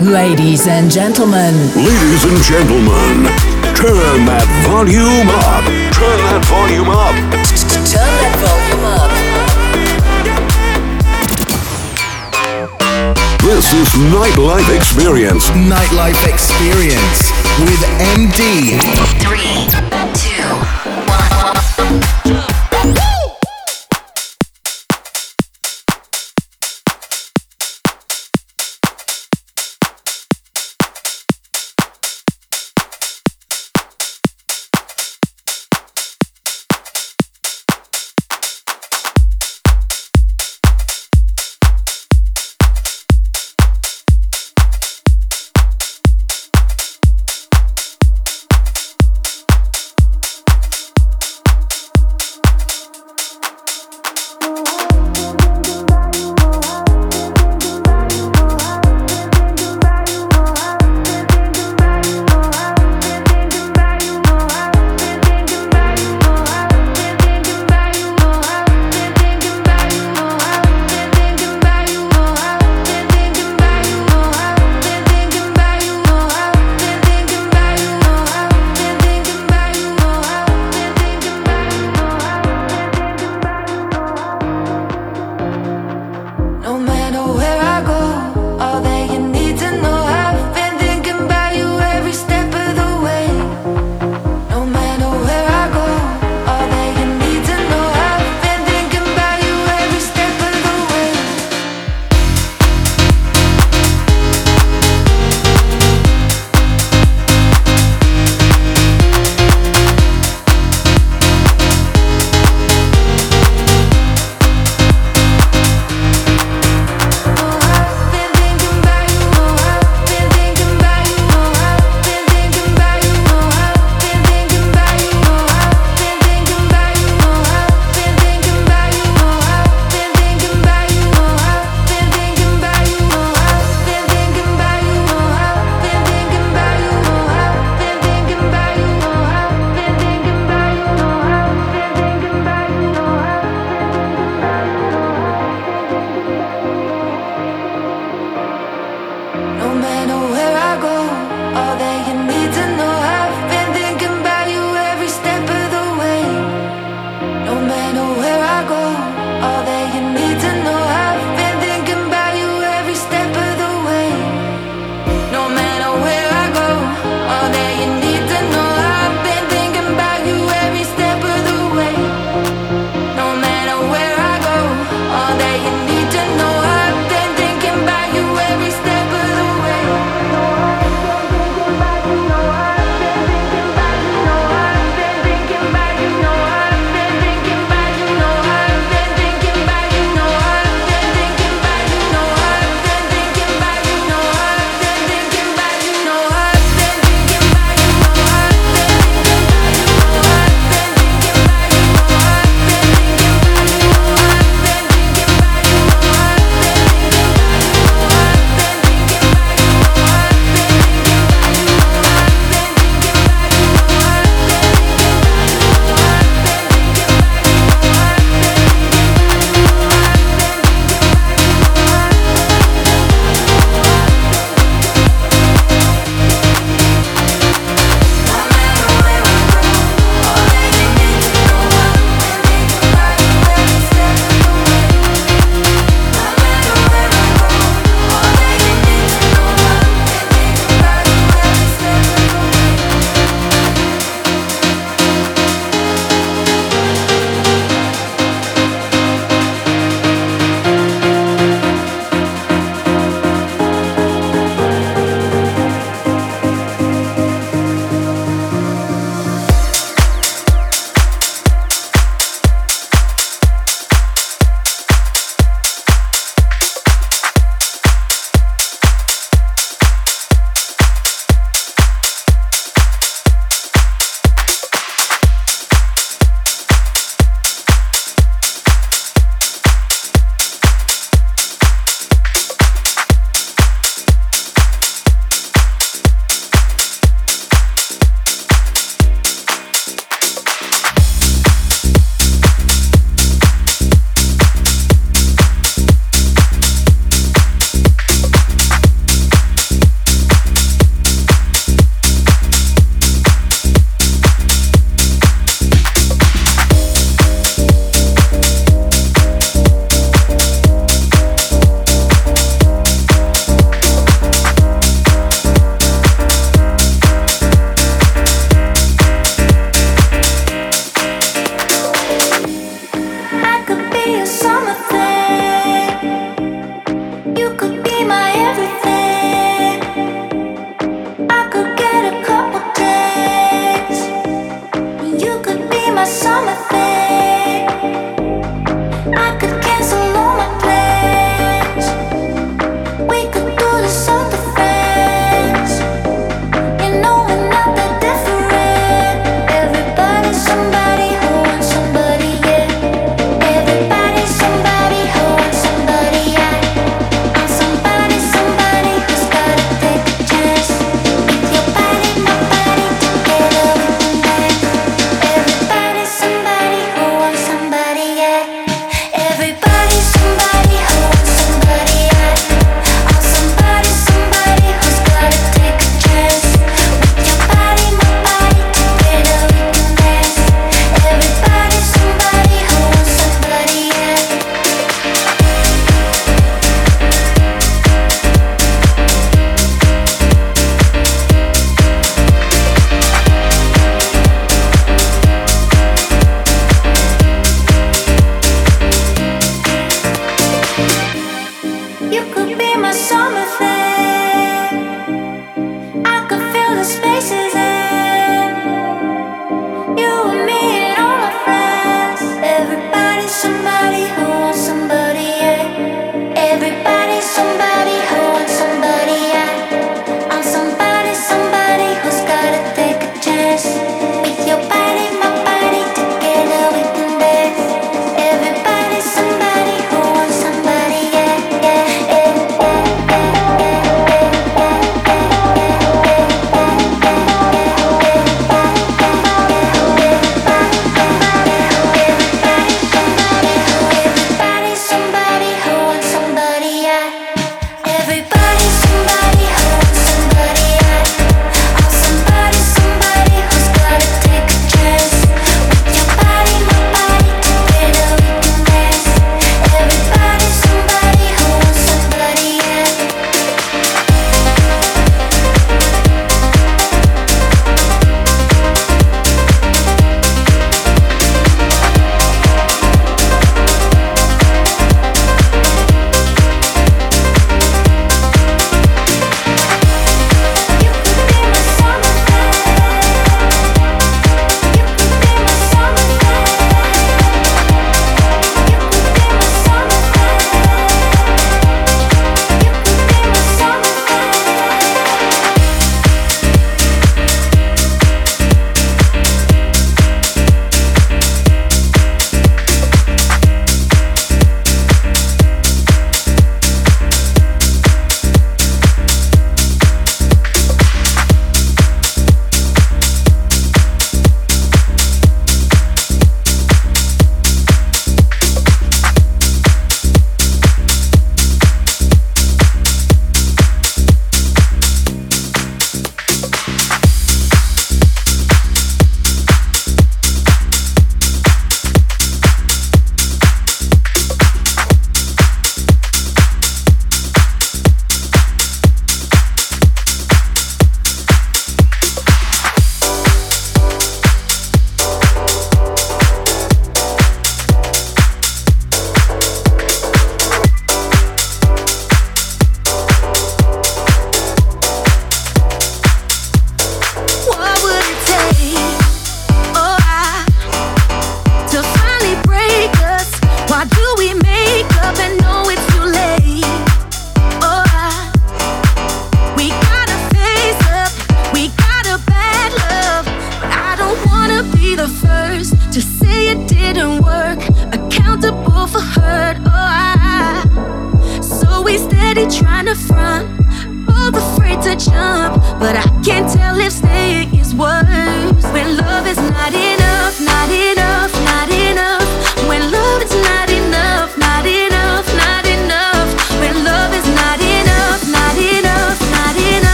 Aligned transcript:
Ladies 0.00 0.68
and 0.68 0.88
gentlemen. 0.88 1.54
Ladies 1.74 2.22
and 2.22 2.38
gentlemen. 2.44 3.26
Turn 3.74 4.26
that 4.30 4.46
volume 4.62 5.26
up. 5.26 5.64
Turn 5.90 6.18
that 6.22 6.44
volume 6.46 6.88
up. 6.88 7.14
Turn 7.66 8.14
that 8.22 8.38
volume 8.38 8.84
up. 8.86 9.10
This 13.42 13.72
is 13.74 13.88
Nightlife 14.14 14.70
Experience. 14.76 15.50
Nightlife 15.50 16.28
Experience 16.32 17.32
with 17.58 17.82
MD. 17.98 18.78
Three, 19.18 19.66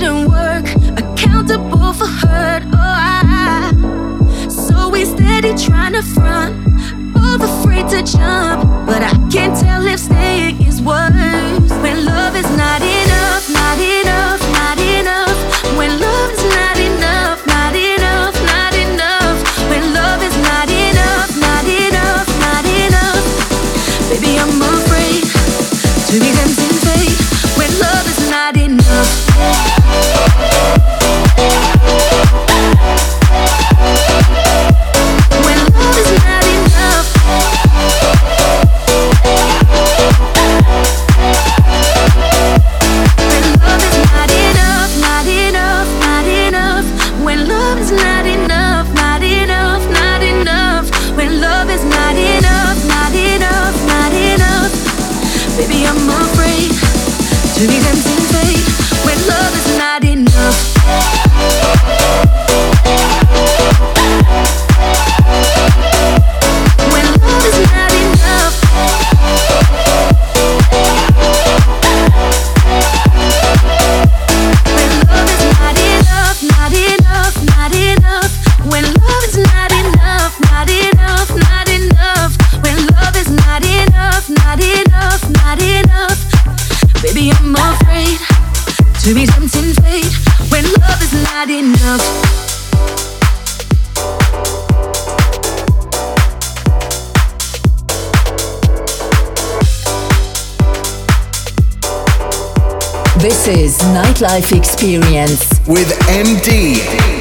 didn't 0.00 0.30
work, 0.30 0.64
accountable 0.98 1.92
for 1.92 2.06
hurt. 2.06 2.62
Oh, 2.72 2.78
I, 2.78 4.48
so 4.48 4.88
we 4.88 5.04
steady 5.04 5.52
trying 5.54 5.92
to 5.92 6.02
front, 6.02 6.54
both 7.12 7.42
afraid 7.42 7.86
to 7.90 8.02
jump, 8.02 8.64
but 8.86 9.02
I 9.02 9.12
can't 9.30 9.54
tell 9.60 9.86
if 9.86 10.00
staying 10.00 10.66
is 10.66 10.80
worth. 10.80 11.49
Is 103.50 103.78
Nightlife 103.78 104.56
Experience 104.56 105.60
with 105.66 105.88
MD. 106.06 107.19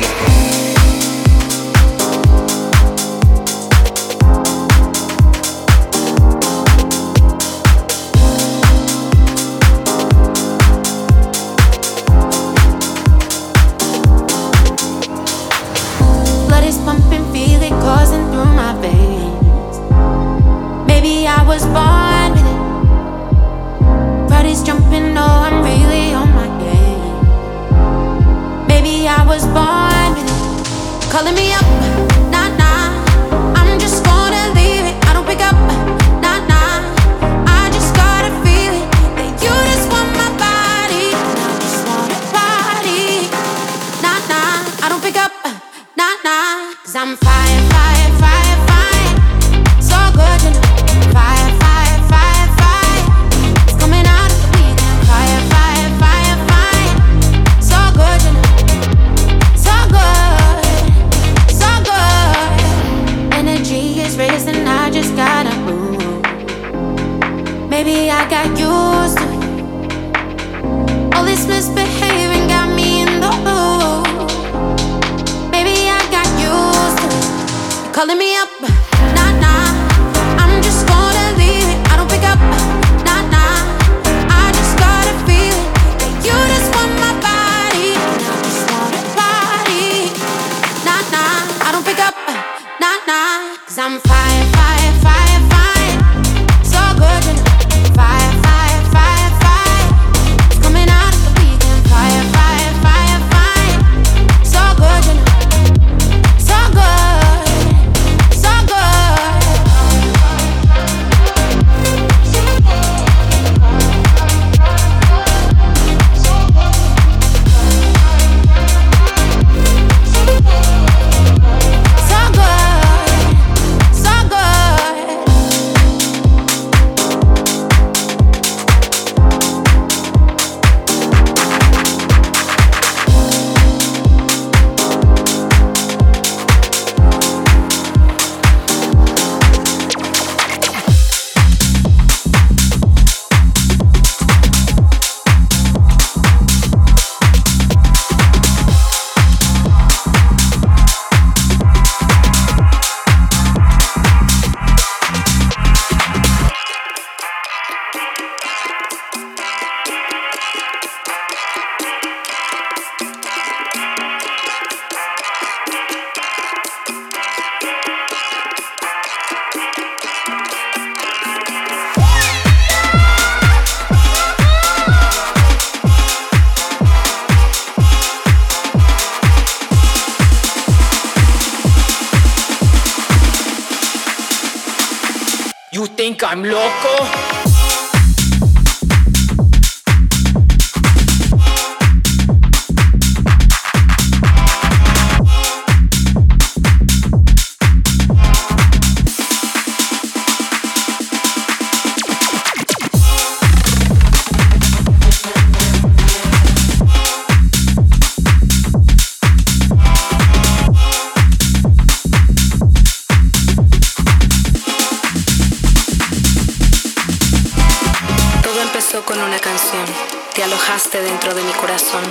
Dentro 220.98 221.36
de 221.36 221.43
mi 221.43 221.51
corazón. 221.51 222.01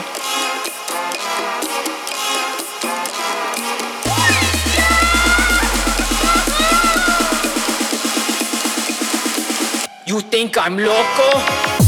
You 10.07 10.21
think 10.21 10.57
I'm 10.57 10.79
loco? 10.79 11.88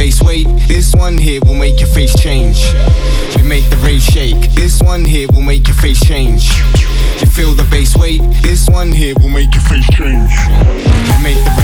space. 0.00 0.22
Wait, 0.22 0.46
this 0.66 0.94
one 0.94 1.18
here 1.18 1.40
will 1.44 1.54
make 1.54 1.78
your 1.78 1.88
face 1.88 2.14
change. 2.18 2.72
We 3.36 3.42
make 3.42 3.68
the 3.68 3.76
rave 3.84 4.00
shake. 4.00 4.40
This 4.52 4.80
one 4.80 5.04
here 5.04 5.28
will 5.32 5.42
make 5.42 5.66
your 5.68 5.76
face 5.76 6.00
change. 6.00 6.48
You 7.20 7.26
feel 7.26 7.52
the 7.52 7.68
bass 7.70 7.94
weight. 7.96 8.22
This 8.40 8.66
one 8.70 8.92
here 8.92 9.14
will 9.20 9.28
make 9.28 9.52
your 9.52 9.64
face 9.64 9.86
change. 9.90 10.32
We 11.04 11.22
make 11.22 11.44
the 11.44 11.59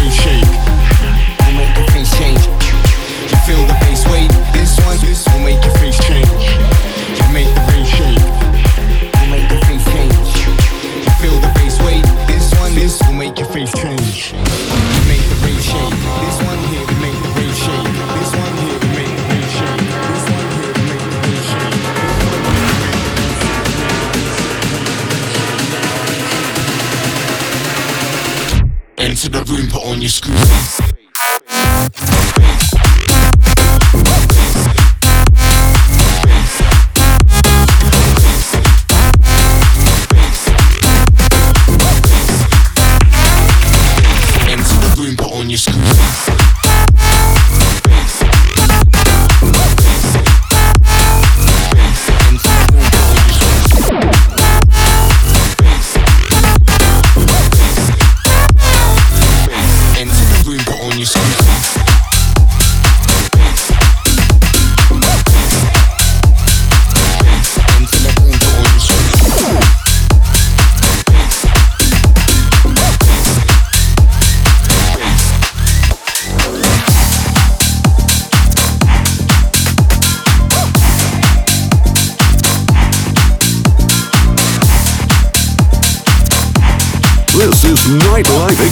I'll 88.49 88.53
be 88.55 88.63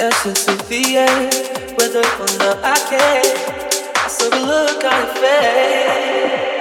essence 0.00 0.48
of 0.48 0.68
the 0.68 0.96
air, 0.96 1.30
whether 1.76 2.00
or 2.00 2.30
not 2.38 2.58
I 2.62 2.76
care. 2.90 3.22
I 3.96 4.08
saw 4.08 4.28
the 4.30 4.40
look 4.40 4.84
on 4.84 5.06
your 5.06 5.14
face. 5.16 6.53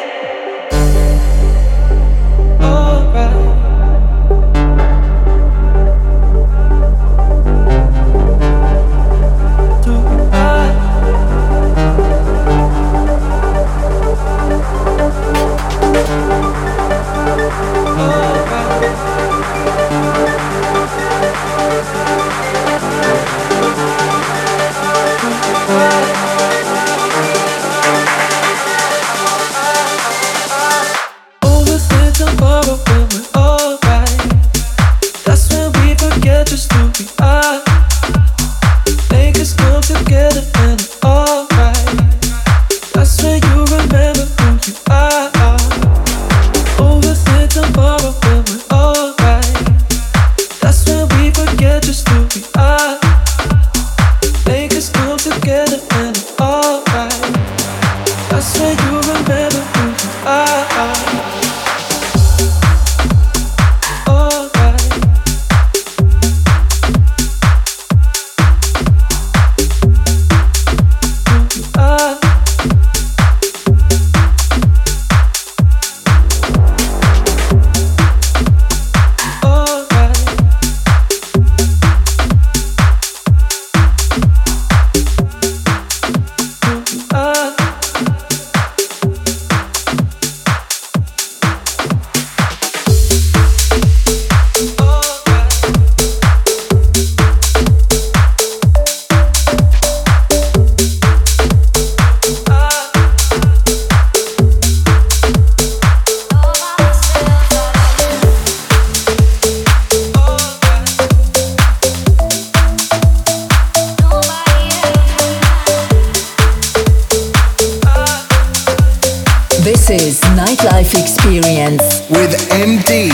with 122.13 122.33
MD. 122.51 123.12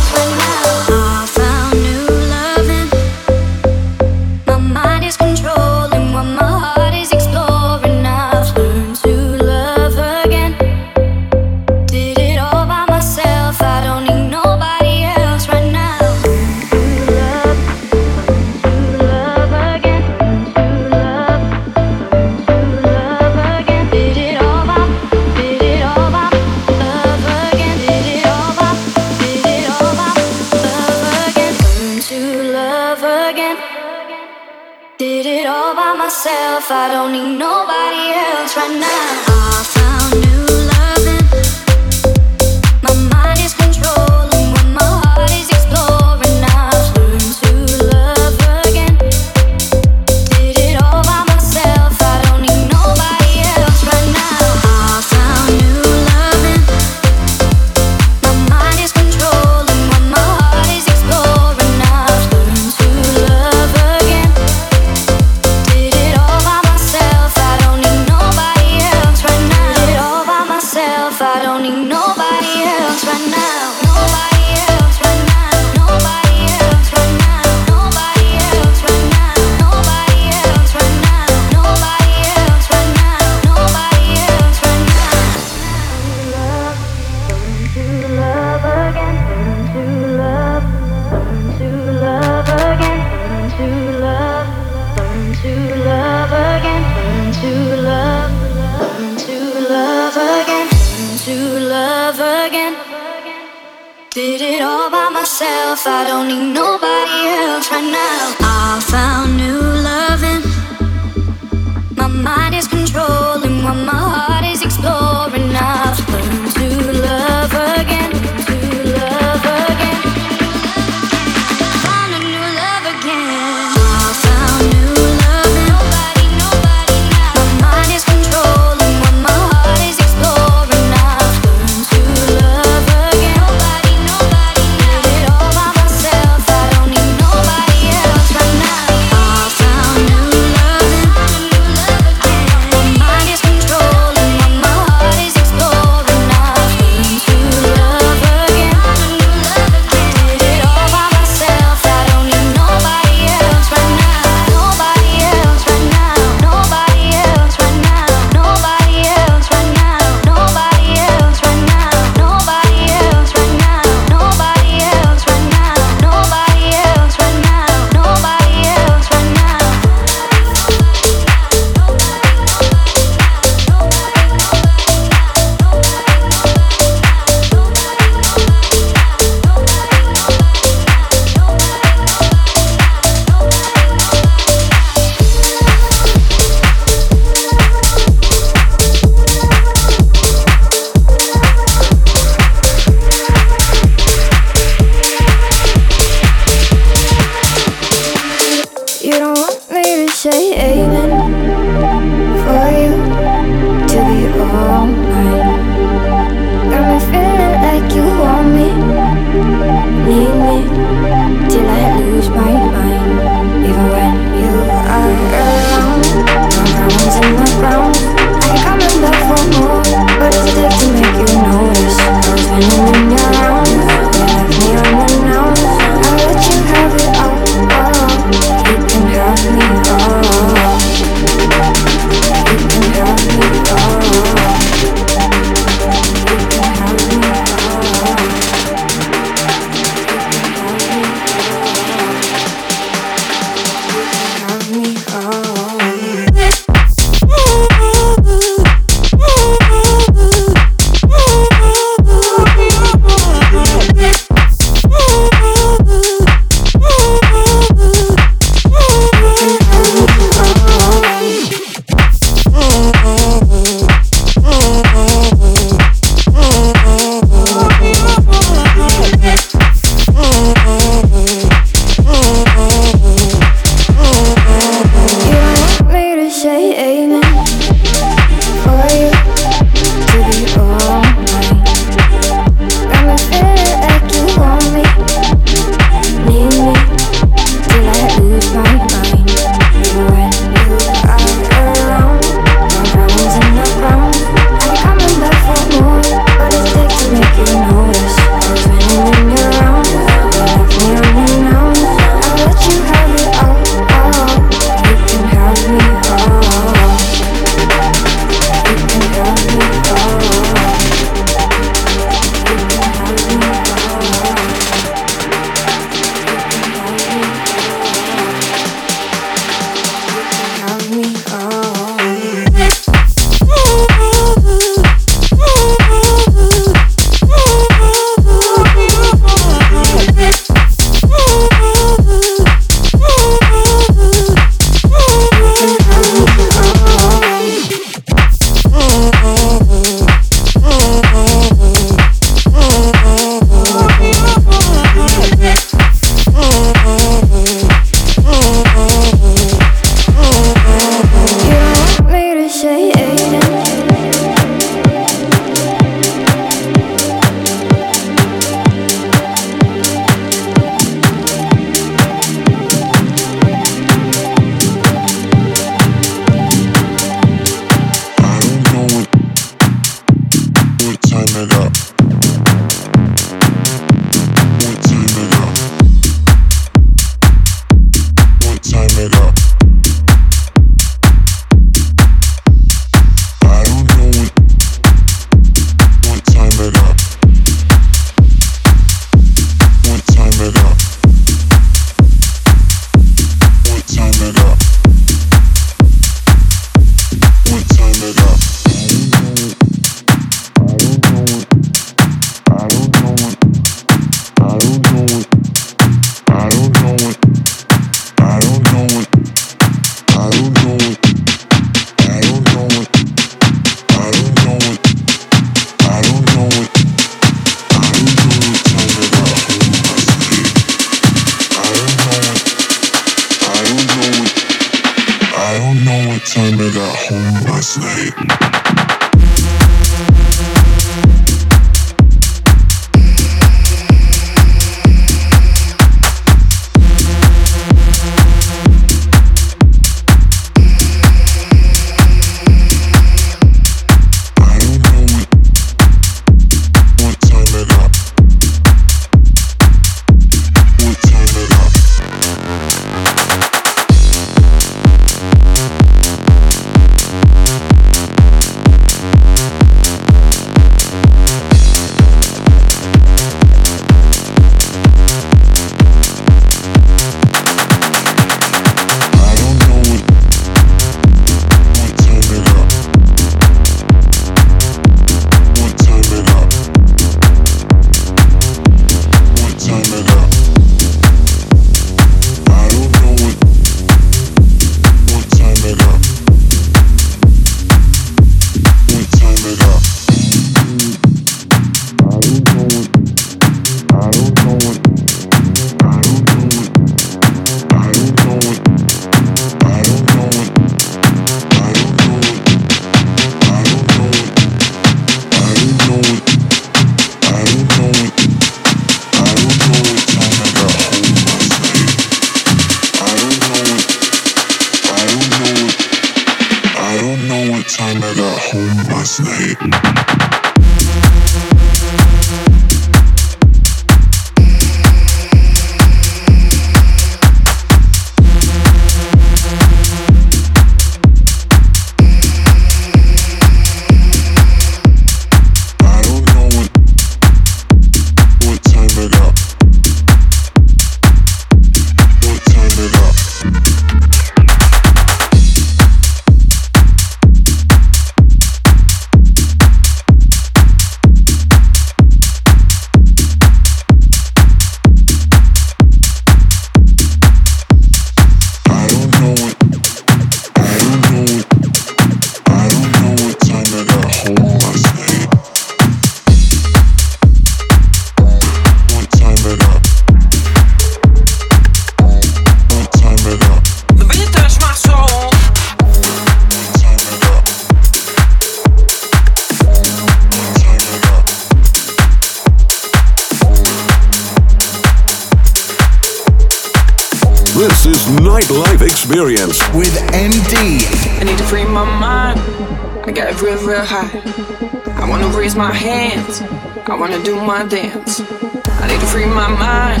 Do 597.26 597.34
my 597.44 597.66
dance. 597.66 598.20
I 598.20 598.86
need 598.86 599.00
to 599.00 599.06
free 599.06 599.26
my 599.26 599.48
mind. 599.48 600.00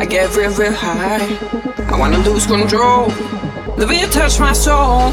I 0.00 0.06
get 0.06 0.34
real, 0.34 0.50
real 0.54 0.72
high. 0.72 1.28
I 1.92 1.98
wanna 1.98 2.16
lose 2.20 2.46
control. 2.46 3.08
The 3.76 3.86
beat 3.86 4.10
touch 4.10 4.40
my 4.40 4.54
soul. 4.54 5.12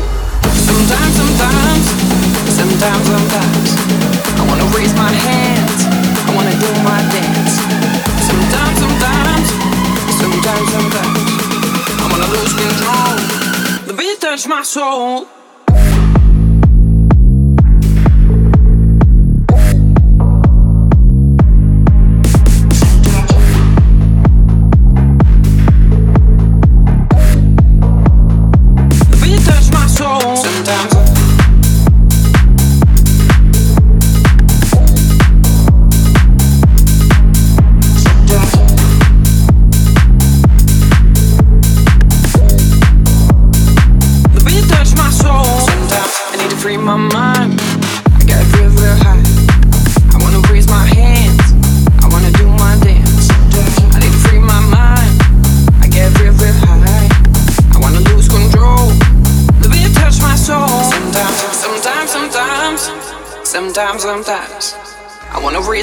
Sometimes, 0.69 1.13
sometimes, 1.19 1.85
sometimes, 2.59 3.03
sometimes. 3.11 3.69
I 4.39 4.43
wanna 4.47 4.67
raise 4.71 4.95
my 4.95 5.11
hands. 5.27 5.79
I 6.27 6.31
wanna 6.33 6.55
do 6.63 6.71
my 6.87 6.99
dance. 7.11 7.55
Sometimes, 8.29 8.77
sometimes, 8.83 9.47
sometimes, 10.21 10.67
sometimes 10.75 11.19
I 12.03 12.05
wanna 12.11 12.29
lose 12.35 12.53
control. 12.63 13.13
The 13.87 13.93
beat 13.99 14.21
touch 14.21 14.47
my 14.47 14.63
soul. 14.63 15.27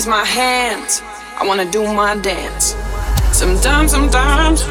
Raise 0.00 0.06
my 0.06 0.24
hands, 0.24 1.02
I 1.38 1.46
wanna 1.46 1.70
do 1.70 1.82
my 1.92 2.16
dance. 2.16 2.74
Sometimes, 3.32 3.90
sometimes, 3.90 4.62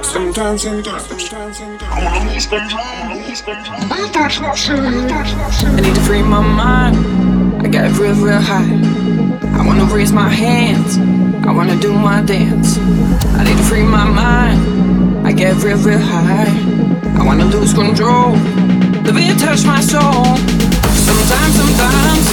sometimes, 0.00 0.62
sometimes, 0.62 1.60
I 1.60 2.00
wanna. 2.02 2.30
I 5.76 5.80
need 5.82 5.94
to 5.94 6.00
free 6.00 6.22
my 6.22 6.40
mind. 6.40 6.96
I 7.62 7.68
got 7.68 7.92
real, 7.98 8.14
real 8.14 8.40
high. 8.40 8.72
I 9.58 9.66
wanna 9.66 9.84
raise 9.84 10.12
my 10.12 10.30
hands. 10.30 10.96
I 11.46 11.52
wanna 11.52 11.76
do 11.76 11.92
my 11.92 12.22
dance. 12.22 12.78
I 13.38 13.44
need 13.44 13.58
to 13.58 13.64
free 13.64 13.82
my 13.82 14.08
mind. 14.08 15.26
I 15.26 15.32
get 15.32 15.62
real, 15.62 15.76
real 15.76 15.98
high. 15.98 16.48
I 17.20 17.22
wanna 17.22 17.44
lose 17.44 17.74
control. 17.74 18.32
The 19.04 19.12
beat 19.12 19.38
touch 19.38 19.62
my 19.66 19.82
soul. 19.82 20.24
Sometimes, 21.06 21.54
sometimes. 21.60 22.24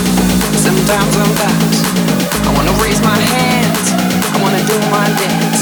Sometimes, 0.63 1.13
sometimes 1.13 1.96
raise 2.87 3.01
my 3.01 3.19
hands. 3.33 3.87
I 4.33 4.37
wanna 4.43 4.63
do 4.71 4.77
my 4.95 5.07
dance. 5.21 5.61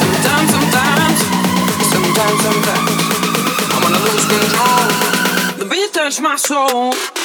Sometimes, 0.00 0.48
sometimes, 0.56 1.18
sometimes, 1.92 2.40
sometimes 2.44 2.92
I 3.74 3.78
wanna 3.82 4.00
lose 4.06 4.26
control. 4.32 4.84
The 5.60 5.66
beat 5.70 5.92
touch 5.94 6.20
my 6.20 6.36
soul. 6.36 6.90
The 6.90 6.96
beat 6.96 7.08
touch 7.08 7.10
my 7.10 7.16
soul. 7.16 7.21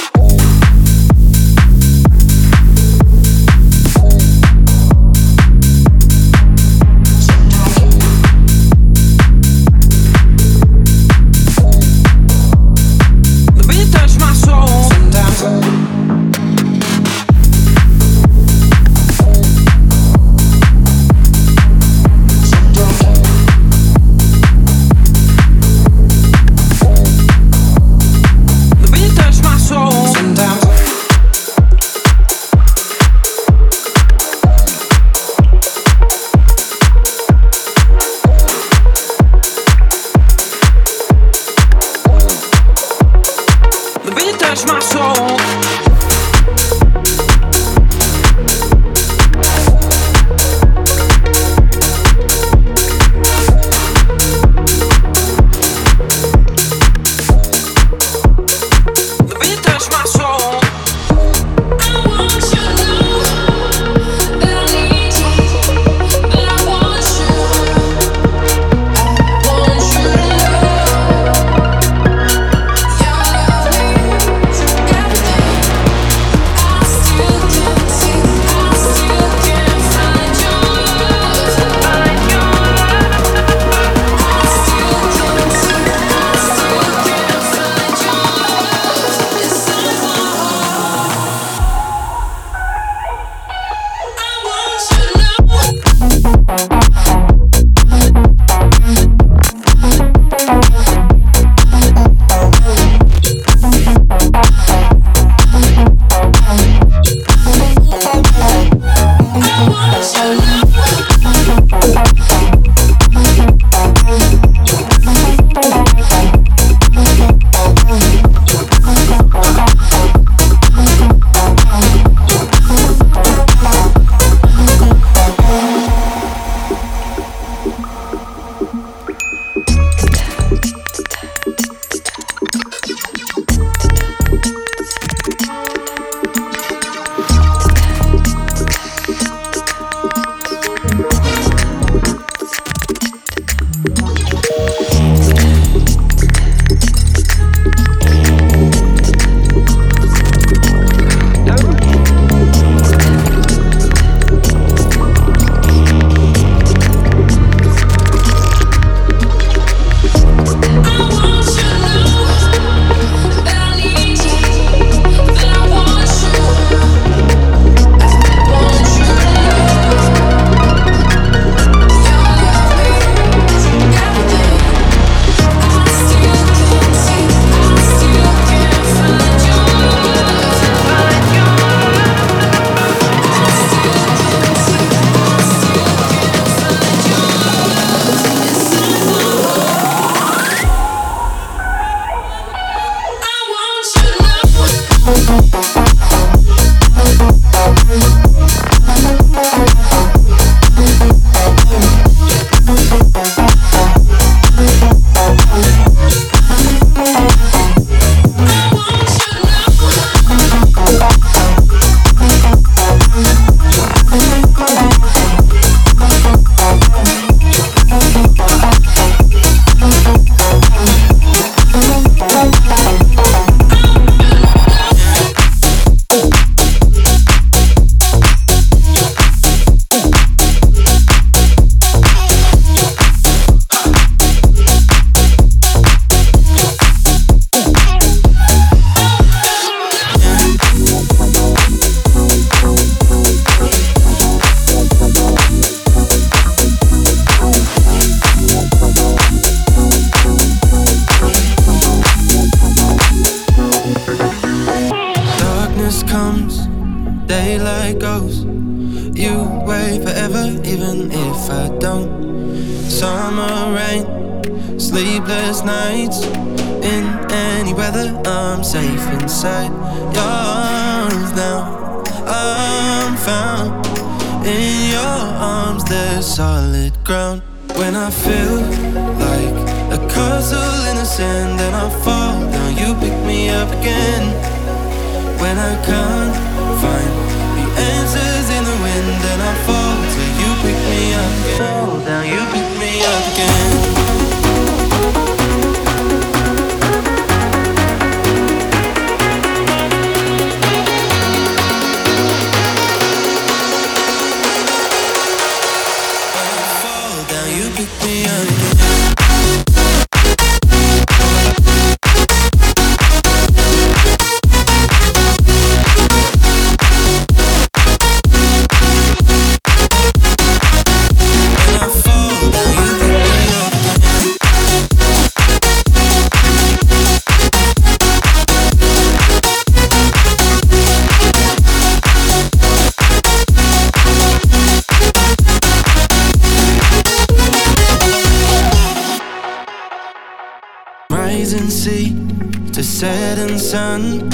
Setting 342.98 343.60
sun. 343.60 344.28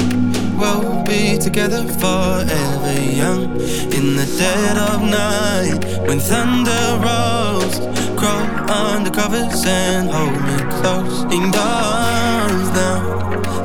We'll 0.58 1.04
be 1.04 1.36
together 1.36 1.82
forever 2.00 2.94
young. 3.12 3.60
In 3.92 4.16
the 4.16 4.24
dead 4.38 4.78
of 4.78 5.02
night, 5.02 5.84
when 6.08 6.18
thunder 6.18 6.84
rolls, 7.04 7.76
crawl 8.18 8.46
under 8.70 9.10
covers 9.10 9.66
and 9.66 10.08
hold 10.08 10.40
me 10.48 10.56
close. 10.80 11.24
In 11.24 11.52
arms 11.54 12.70
now, 12.80 13.00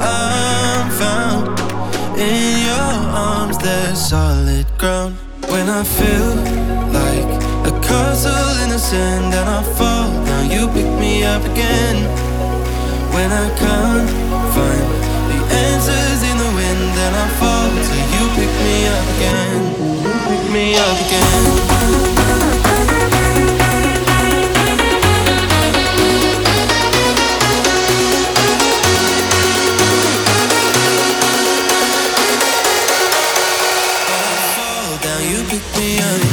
I'm 0.01 0.91
found. 0.99 1.47
In 2.19 2.65
your 2.67 2.91
arms, 3.15 3.57
there's 3.59 4.01
solid 4.09 4.65
ground. 4.77 5.15
When 5.47 5.69
I 5.69 5.83
feel 5.85 6.35
like 6.99 7.29
a 7.71 7.73
castle 7.87 8.63
in 8.63 8.69
the 8.69 8.77
sand 8.77 9.33
and 9.33 9.49
I 9.49 9.63
fall 9.77 10.11
now 10.25 10.41
you 10.41 10.67
pick 10.67 10.91
me 10.99 11.23
up 11.23 11.45
again. 11.45 12.28
When 13.13 13.31
I 13.31 13.49
can't 13.61 14.09
find 14.55 14.89
the 15.29 15.39
answers 15.67 16.21
in 16.29 16.37
the 16.37 16.51
wind 16.57 16.93
and 17.05 17.15
I 17.15 17.27
fall 17.39 17.69
till 17.87 18.05
you 18.13 18.23
pick 18.37 18.53
me 18.65 18.75
up 18.87 19.05
again. 19.15 19.61
Pick 20.27 20.43
me 20.51 20.65
up 20.77 20.97
again. 21.05 21.79
Pick 35.49 35.65
me 35.79 35.97
up 35.99 36.28